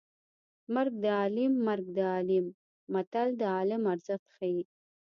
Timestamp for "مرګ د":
0.73-1.05, 1.67-1.99